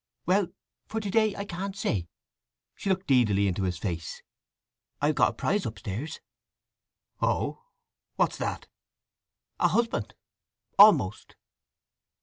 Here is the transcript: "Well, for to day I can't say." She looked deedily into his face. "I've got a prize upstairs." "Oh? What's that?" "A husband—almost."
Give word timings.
"Well, 0.25 0.47
for 0.87 0.99
to 0.99 1.11
day 1.11 1.35
I 1.35 1.45
can't 1.45 1.77
say." 1.77 2.07
She 2.75 2.89
looked 2.89 3.05
deedily 3.05 3.47
into 3.47 3.61
his 3.65 3.77
face. 3.77 4.23
"I've 4.99 5.13
got 5.13 5.29
a 5.29 5.33
prize 5.33 5.63
upstairs." 5.63 6.19
"Oh? 7.21 7.61
What's 8.15 8.37
that?" 8.39 8.65
"A 9.59 9.67
husband—almost." 9.67 11.35